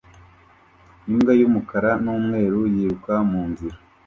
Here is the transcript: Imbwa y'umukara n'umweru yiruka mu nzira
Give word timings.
Imbwa 1.09 1.31
y'umukara 1.39 1.91
n'umweru 2.03 2.59
yiruka 2.73 3.13
mu 3.31 3.41
nzira 3.49 3.77